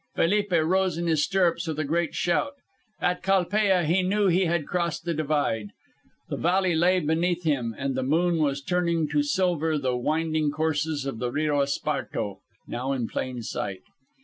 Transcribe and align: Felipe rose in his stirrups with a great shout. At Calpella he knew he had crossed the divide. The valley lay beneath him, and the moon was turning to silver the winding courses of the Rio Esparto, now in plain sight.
Felipe 0.15 0.51
rose 0.51 0.97
in 0.97 1.05
his 1.05 1.23
stirrups 1.23 1.67
with 1.67 1.77
a 1.77 1.83
great 1.83 2.15
shout. 2.15 2.53
At 2.99 3.21
Calpella 3.21 3.83
he 3.83 4.01
knew 4.01 4.25
he 4.29 4.45
had 4.45 4.65
crossed 4.65 5.05
the 5.05 5.13
divide. 5.13 5.73
The 6.27 6.37
valley 6.37 6.73
lay 6.73 6.99
beneath 6.99 7.43
him, 7.43 7.75
and 7.77 7.93
the 7.93 8.01
moon 8.01 8.39
was 8.39 8.63
turning 8.63 9.07
to 9.09 9.21
silver 9.21 9.77
the 9.77 9.95
winding 9.95 10.49
courses 10.49 11.05
of 11.05 11.19
the 11.19 11.29
Rio 11.31 11.61
Esparto, 11.61 12.39
now 12.65 12.93
in 12.93 13.07
plain 13.07 13.43
sight. 13.43 13.83